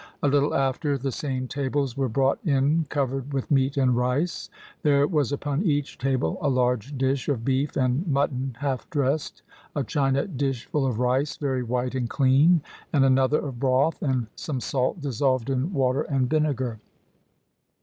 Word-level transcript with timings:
A 0.23 0.27
little 0.27 0.55
after, 0.55 0.97
the 0.97 1.11
same 1.11 1.47
tables 1.47 1.95
were 1.95 2.09
brought 2.09 2.39
in 2.43 2.87
covered 2.89 3.31
with 3.31 3.51
meat 3.51 3.77
and 3.77 3.95
rice. 3.95 4.49
There 4.81 5.05
was 5.05 5.31
upon 5.31 5.61
each 5.61 5.99
table 5.99 6.39
a 6.41 6.49
large 6.49 6.97
dish 6.97 7.29
of 7.29 7.45
beef 7.45 7.77
and 7.77 8.07
mutton 8.07 8.55
half 8.61 8.89
dressed, 8.89 9.43
a 9.75 9.83
china 9.83 10.25
dish 10.25 10.65
full 10.65 10.87
of 10.87 10.97
rice, 10.97 11.37
very 11.37 11.61
white 11.61 11.93
and 11.93 12.09
clean, 12.09 12.61
and 12.91 13.05
another 13.05 13.37
of 13.45 13.59
broth, 13.59 14.01
and 14.01 14.25
some 14.35 14.59
salt 14.59 15.01
dissolved 15.01 15.51
in 15.51 15.71
water 15.71 16.01
and 16.01 16.31
vinegar. 16.31 16.79